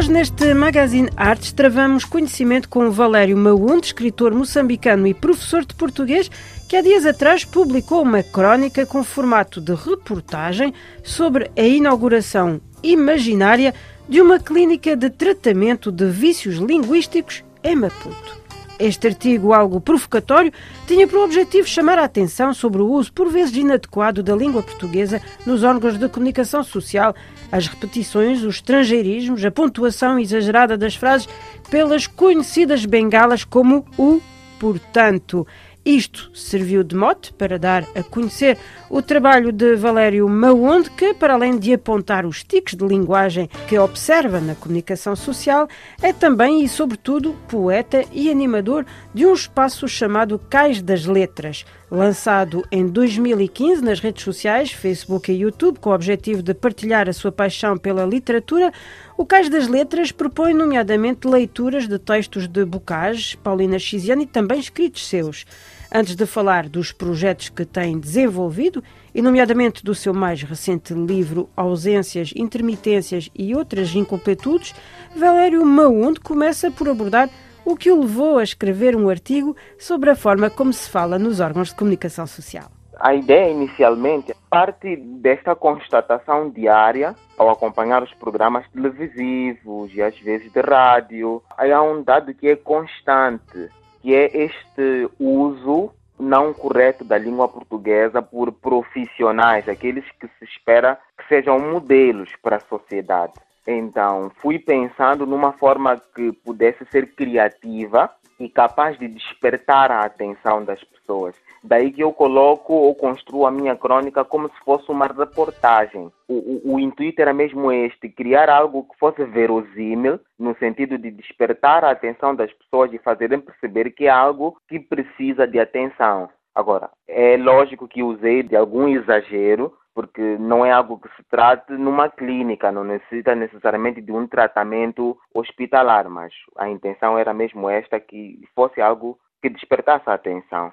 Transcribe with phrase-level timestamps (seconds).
[0.00, 6.30] Hoje, neste Magazine Artes, travamos conhecimento com Valério Maunde, escritor moçambicano e professor de português,
[6.66, 10.72] que há dias atrás publicou uma crónica com formato de reportagem
[11.04, 13.74] sobre a inauguração imaginária
[14.08, 18.40] de uma clínica de tratamento de vícios linguísticos em Maputo.
[18.80, 20.50] Este artigo, algo provocatório,
[20.86, 25.20] tinha por objetivo chamar a atenção sobre o uso, por vezes inadequado, da língua portuguesa
[25.44, 27.14] nos órgãos de comunicação social,
[27.52, 31.28] as repetições, os estrangeirismos, a pontuação exagerada das frases
[31.70, 34.18] pelas conhecidas bengalas como o
[34.58, 35.46] portanto.
[35.90, 38.56] Isto serviu de mote para dar a conhecer
[38.88, 43.76] o trabalho de Valério Maonde, que, para além de apontar os tiques de linguagem que
[43.76, 45.66] observa na comunicação social,
[46.00, 52.64] é também e, sobretudo, poeta e animador de um espaço chamado Cais das Letras, lançado
[52.70, 57.32] em 2015 nas redes sociais, Facebook e YouTube, com o objetivo de partilhar a sua
[57.32, 58.72] paixão pela literatura.
[59.18, 64.60] O Cais das Letras propõe, nomeadamente, leituras de textos de Bocage, Paulina Xiziane e também
[64.60, 65.44] escritos seus.
[65.92, 68.80] Antes de falar dos projetos que tem desenvolvido,
[69.12, 74.72] e nomeadamente do seu mais recente livro Ausências, Intermitências e Outras Incompletudes,
[75.16, 77.28] Valério Maunde começa por abordar
[77.64, 81.40] o que o levou a escrever um artigo sobre a forma como se fala nos
[81.40, 82.70] órgãos de comunicação social.
[83.00, 90.52] A ideia inicialmente parte desta constatação diária ao acompanhar os programas televisivos e às vezes
[90.52, 91.42] de rádio.
[91.56, 98.20] Há um dado que é constante que é este uso não correto da língua portuguesa
[98.20, 103.32] por profissionais, aqueles que se espera que sejam modelos para a sociedade.
[103.66, 108.10] Então, fui pensando numa forma que pudesse ser criativa
[108.40, 111.36] e capaz de despertar a atenção das pessoas.
[111.62, 116.10] Daí que eu coloco ou construo a minha crônica como se fosse uma reportagem.
[116.26, 121.10] O, o, o, intuito era mesmo este, criar algo que fosse verosímil, no sentido de
[121.10, 126.30] despertar a atenção das pessoas e fazerem perceber que é algo que precisa de atenção.
[126.54, 131.72] Agora, é lógico que usei de algum exagero, porque não é algo que se trate
[131.72, 137.98] numa clínica, não necessita necessariamente de um tratamento hospitalar, mas a intenção era mesmo esta,
[137.98, 140.72] que fosse algo que despertasse a atenção.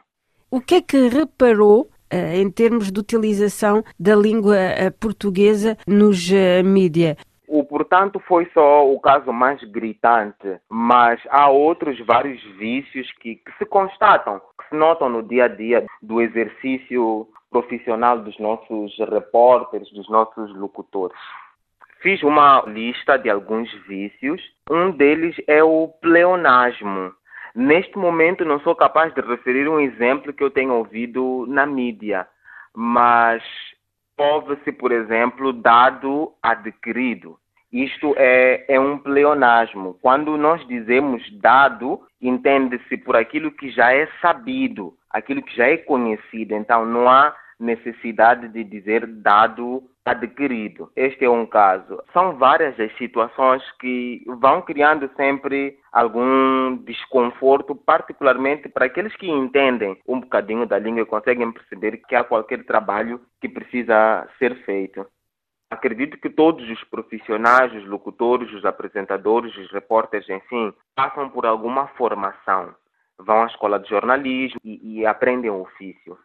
[0.50, 6.29] O que é que reparou eh, em termos de utilização da língua eh, portuguesa nos
[6.31, 7.17] uh, mídia?
[7.47, 13.57] O portanto foi só o caso mais gritante, mas há outros vários vícios que, que
[13.57, 17.27] se constatam, que se notam no dia a dia do exercício
[17.57, 21.18] profissional dos nossos repórteres, dos nossos locutores.
[22.01, 24.40] Fiz uma lista de alguns vícios.
[24.69, 27.12] Um deles é o pleonasmo.
[27.56, 32.28] Neste momento não sou capaz de referir um exemplo que eu tenho ouvido na mídia,
[32.75, 33.41] mas
[34.16, 37.39] ouve-se, por exemplo, dado adquirido.
[37.74, 39.97] Isto é, é um pleonasmo.
[40.01, 45.78] Quando nós dizemos dado, entende-se por aquilo que já é sabido, aquilo que já é
[45.78, 46.53] conhecido.
[46.53, 50.90] Então não há necessidade de dizer dado adquirido.
[50.95, 52.01] Este é um caso.
[52.13, 59.97] São várias as situações que vão criando sempre algum desconforto, particularmente para aqueles que entendem
[60.07, 65.06] um bocadinho da língua e conseguem perceber que há qualquer trabalho que precisa ser feito.
[65.69, 71.88] Acredito que todos os profissionais, os locutores, os apresentadores, os repórteres, enfim, passam por alguma
[71.89, 72.74] formação.
[73.19, 76.18] Vão à escola de jornalismo e, e aprendem o ofício.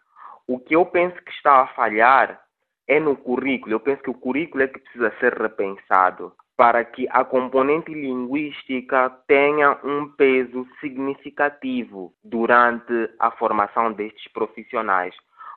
[0.52, 2.38] O que eu penso que está a falhar
[2.86, 3.74] é no currículo.
[3.74, 9.08] Eu penso que o currículo é que precisa ser repensado para que a componente linguística
[9.26, 15.14] tenha um peso significativo durante a formação destes profissionais.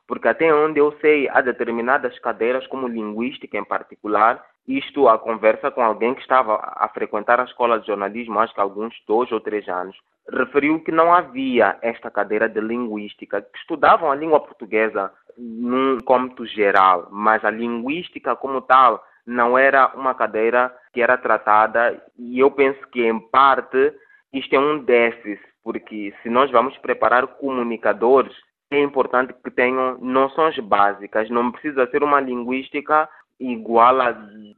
[0.07, 5.69] Porque até onde eu sei, há determinadas cadeiras, como linguística em particular, isto a conversa
[5.71, 9.41] com alguém que estava a frequentar a escola de jornalismo, acho que alguns dois ou
[9.41, 9.97] três anos,
[10.31, 16.45] referiu que não havia esta cadeira de linguística, que estudavam a língua portuguesa num cômputo
[16.45, 22.51] geral, mas a linguística como tal não era uma cadeira que era tratada e eu
[22.51, 23.93] penso que em parte
[24.31, 28.35] isto é um déficit, porque se nós vamos preparar comunicadores,
[28.71, 34.11] é importante que tenham noções básicas, não precisa ser uma linguística igual a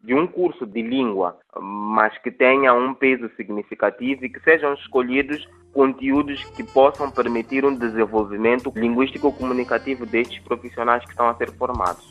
[0.03, 5.45] de um curso de língua, mas que tenha um peso significativo e que sejam escolhidos
[5.73, 12.07] conteúdos que possam permitir um desenvolvimento linguístico-comunicativo destes profissionais que estão a ser formados.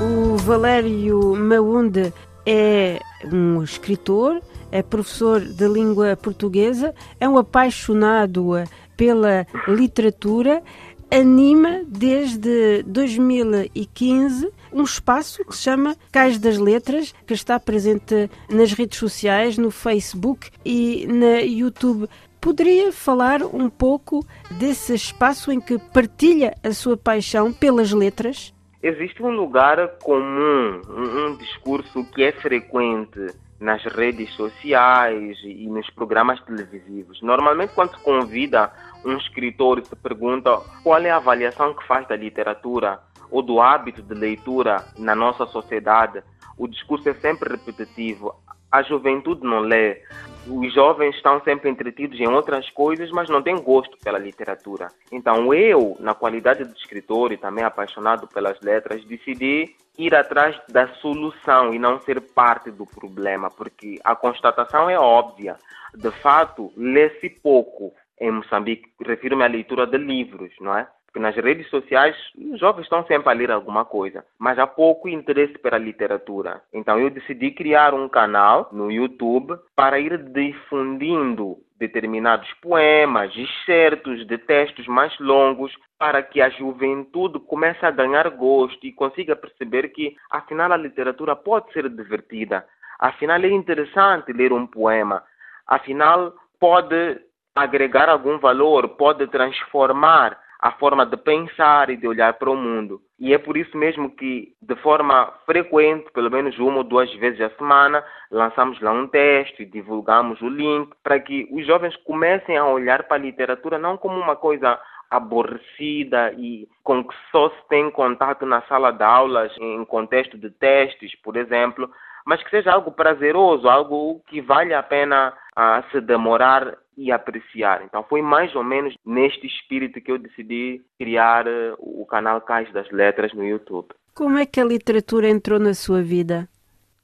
[0.00, 2.12] O Valério Maunde
[2.44, 2.98] é
[3.32, 4.40] um escritor,
[4.72, 8.54] é professor de língua portuguesa, é um apaixonado
[9.02, 10.62] pela literatura
[11.10, 18.72] anima desde 2015 um espaço que se chama Cais das Letras, que está presente nas
[18.72, 22.08] redes sociais, no Facebook e na YouTube.
[22.40, 28.54] Poderia falar um pouco desse espaço em que partilha a sua paixão pelas letras?
[28.80, 33.26] Existe um lugar comum, um, discurso que é frequente
[33.62, 37.22] nas redes sociais e nos programas televisivos.
[37.22, 38.72] Normalmente, quando se convida
[39.04, 43.00] um escritor se pergunta qual é a avaliação que faz da literatura
[43.30, 46.22] ou do hábito de leitura na nossa sociedade,
[46.58, 48.34] o discurso é sempre repetitivo.
[48.70, 50.02] A juventude não lê,
[50.46, 54.88] os jovens estão sempre entretidos em outras coisas, mas não têm gosto pela literatura.
[55.10, 60.88] Então eu, na qualidade de escritor e também apaixonado pelas letras, decidi ir atrás da
[60.94, 65.56] solução e não ser parte do problema, porque a constatação é óbvia.
[65.94, 68.88] De fato, lê-se pouco em Moçambique.
[69.04, 70.86] Refiro-me à leitura de livros, não é?
[71.06, 75.10] Porque nas redes sociais os jovens estão sempre a ler alguma coisa, mas há pouco
[75.10, 76.62] interesse pela literatura.
[76.72, 84.38] Então eu decidi criar um canal no YouTube para ir difundindo determinados poemas, excertos de
[84.38, 90.16] textos mais longos, para que a juventude comece a ganhar gosto e consiga perceber que,
[90.30, 92.64] afinal, a literatura pode ser divertida.
[92.98, 95.24] Afinal, é interessante ler um poema.
[95.66, 97.20] Afinal, pode
[97.54, 103.00] agregar algum valor, pode transformar a forma de pensar e de olhar para o mundo.
[103.18, 107.40] E é por isso mesmo que, de forma frequente, pelo menos uma ou duas vezes
[107.40, 112.56] a semana, lançamos lá um texto e divulgamos o link para que os jovens comecem
[112.56, 114.78] a olhar para a literatura não como uma coisa
[115.10, 120.48] aborrecida e com que só se tem contato na sala de aulas em contexto de
[120.48, 121.90] testes, por exemplo,
[122.24, 127.82] mas que seja algo prazeroso, algo que vale a pena a se demorar e apreciar.
[127.84, 132.70] Então foi mais ou menos neste espírito que eu decidi criar eh, o canal Cais
[132.72, 133.88] das Letras no YouTube.
[134.14, 136.48] Como é que a literatura entrou na sua vida?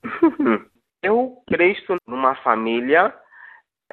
[1.03, 3.15] eu cresço numa família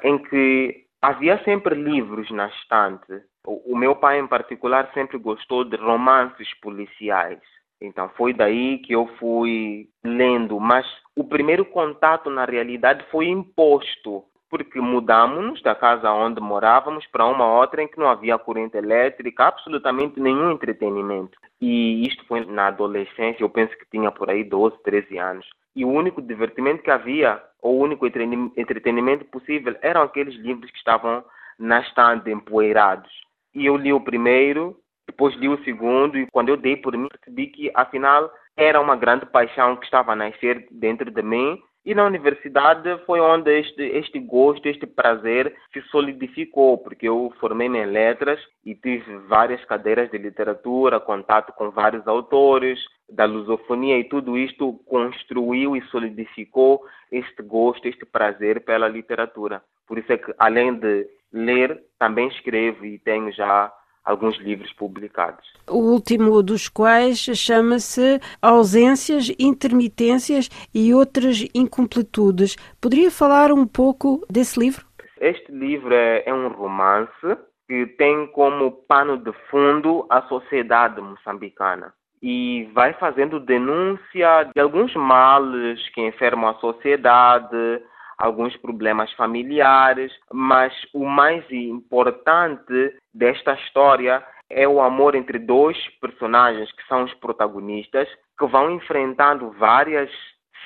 [0.04, 3.24] em que havia sempre livros na estante.
[3.46, 7.40] O meu pai, em particular, sempre gostou de romances policiais.
[7.82, 14.24] Então foi daí que eu fui lendo, mas o primeiro contato na realidade foi imposto
[14.56, 19.48] porque mudamos da casa onde morávamos para uma outra em que não havia corrente elétrica,
[19.48, 21.38] absolutamente nenhum entretenimento.
[21.60, 25.46] E isto foi na adolescência, eu penso que tinha por aí 12, 13 anos.
[25.76, 30.78] E o único divertimento que havia, ou o único entretenimento possível, eram aqueles livros que
[30.78, 31.22] estavam
[31.60, 33.12] na estante empoeirados.
[33.54, 37.10] E eu li o primeiro, depois li o segundo, e quando eu dei por mim,
[37.10, 41.94] percebi que afinal era uma grande paixão que estava a nascer dentro de mim e
[41.94, 47.86] na universidade foi onde este, este gosto, este prazer se solidificou, porque eu formei-me em
[47.86, 54.36] letras e tive várias cadeiras de literatura, contato com vários autores da lusofonia e tudo
[54.36, 59.62] isto construiu e solidificou este gosto, este prazer pela literatura.
[59.88, 63.72] Por isso é que, além de ler, também escrevo e tenho já
[64.06, 65.44] alguns livros publicados.
[65.68, 72.56] O último dos quais chama-se Ausências, Intermitências e Outras Incompletudes.
[72.80, 74.86] Poderia falar um pouco desse livro?
[75.20, 77.38] Este livro é, é um romance
[77.68, 84.96] que tem como pano de fundo a sociedade moçambicana e vai fazendo denúncia de alguns
[84.96, 87.82] males que enfermam a sociedade,
[88.18, 96.72] alguns problemas familiares, mas o mais importante desta história é o amor entre dois personagens
[96.72, 98.08] que são os protagonistas,
[98.38, 100.10] que vão enfrentando várias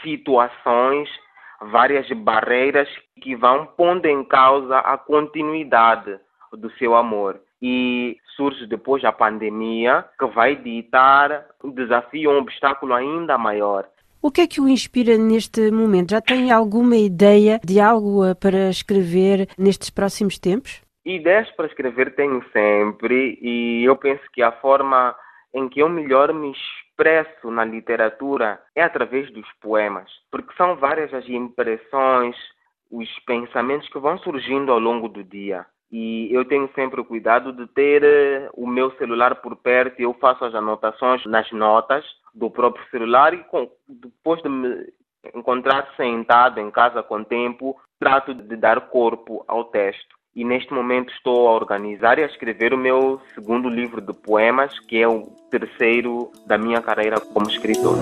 [0.04, 1.10] situações,
[1.62, 2.90] várias barreiras
[3.22, 6.20] que vão pondo em causa a continuidade
[6.54, 7.40] do seu amor.
[7.62, 13.86] E surge depois a pandemia, que vai ditar um desafio, um obstáculo ainda maior.
[14.22, 16.12] O que é que o inspira neste momento?
[16.12, 20.84] Já tem alguma ideia de algo eh, para escrever nestes próximos tempos?
[21.06, 25.16] Ideias para escrever tenho sempre e eu penso que a forma
[25.54, 31.14] em que eu melhor me expresso na literatura é através dos poemas, porque são várias
[31.14, 32.36] as impressões,
[32.92, 35.66] os pensamentos que vão surgindo ao longo do dia.
[35.92, 40.04] E eu tenho sempre o cuidado de ter eh, o meu celular por perto e
[40.04, 44.94] eu faço as anotações nas notas do próprio celular e com, depois de me
[45.34, 50.18] encontrar sentado em casa com tempo, trato de dar corpo ao texto.
[50.36, 54.80] E neste momento estou a organizar e a escrever o meu segundo livro de poemas,
[54.82, 57.98] que é o terceiro da minha carreira como escritor.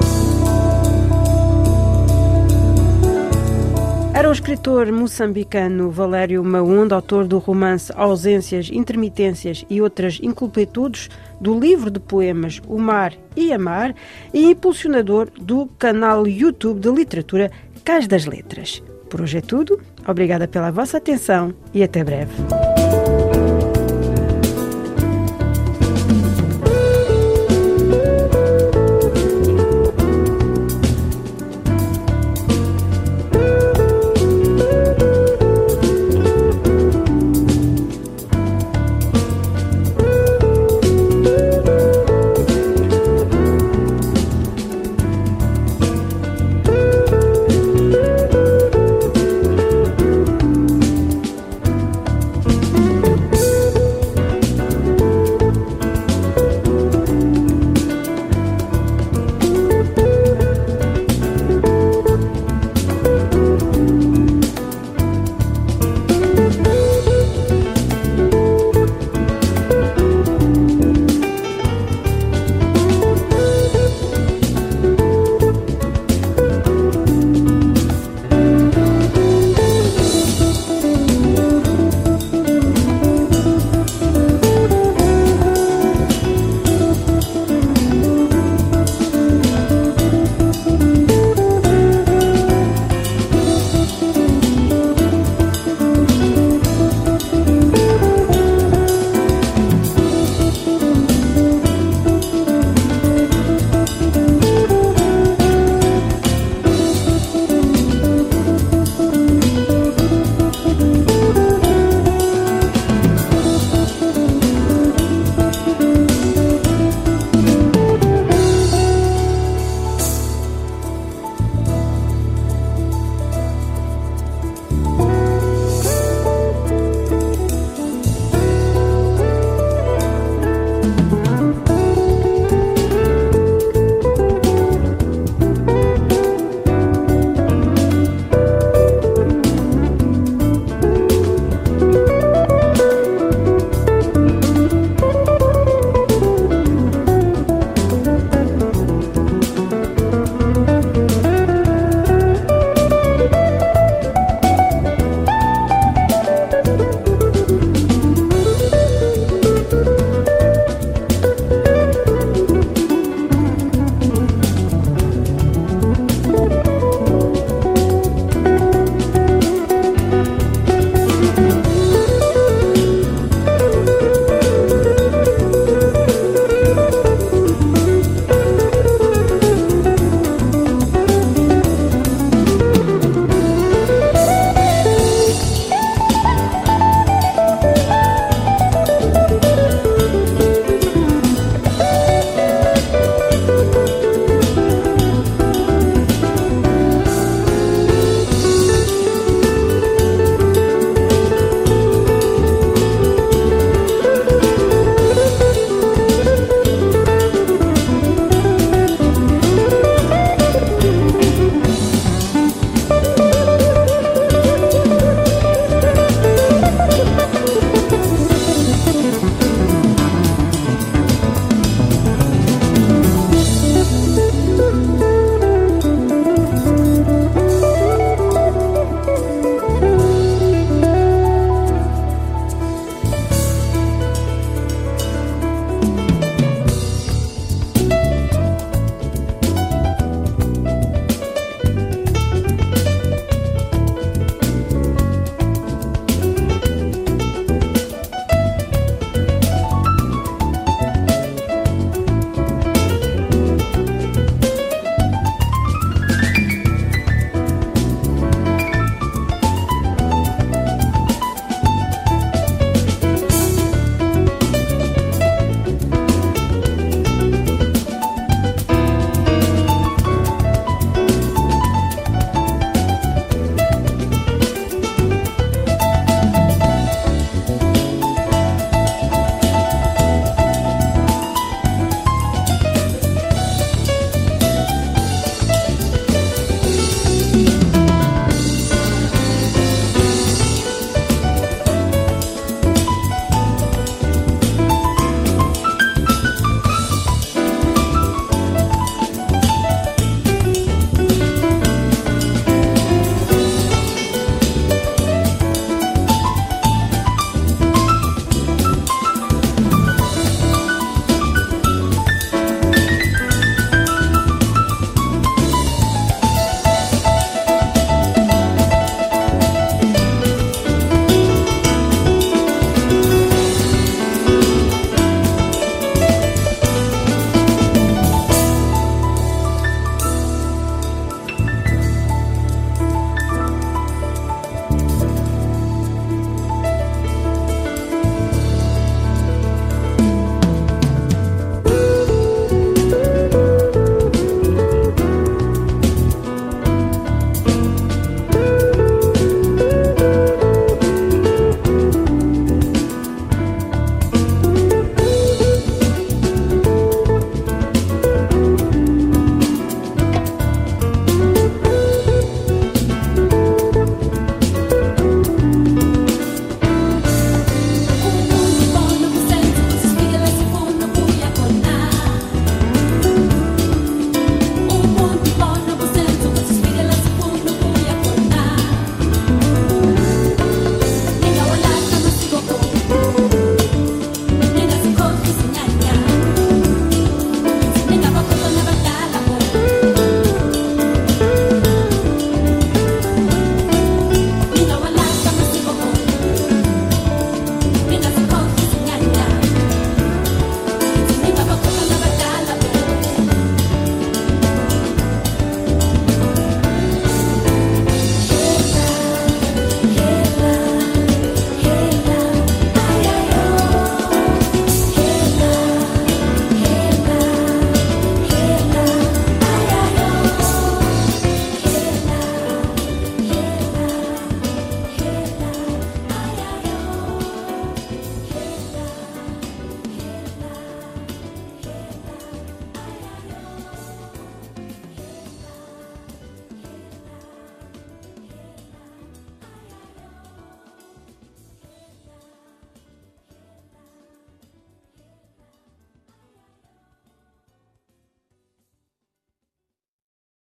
[4.17, 11.07] Era o escritor moçambicano Valério Maunda, autor do romance Ausências, Intermitências e Outras Inculpetudes,
[11.39, 13.93] do livro de poemas O Mar e Amar
[14.33, 17.51] e impulsionador do canal YouTube de literatura
[17.85, 18.81] Cais das Letras.
[19.07, 19.79] Por hoje é tudo.
[20.07, 22.33] Obrigada pela vossa atenção e até breve.